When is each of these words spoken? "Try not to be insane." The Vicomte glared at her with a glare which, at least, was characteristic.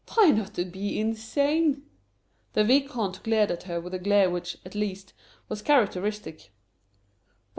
"Try 0.07 0.31
not 0.31 0.55
to 0.55 0.65
be 0.65 0.99
insane." 0.99 1.83
The 2.53 2.63
Vicomte 2.63 3.21
glared 3.21 3.51
at 3.51 3.61
her 3.65 3.79
with 3.79 3.93
a 3.93 3.99
glare 3.99 4.31
which, 4.31 4.57
at 4.65 4.73
least, 4.73 5.13
was 5.47 5.61
characteristic. 5.61 6.51